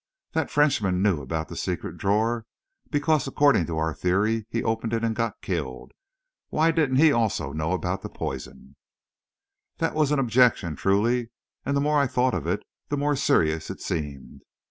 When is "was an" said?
9.93-10.17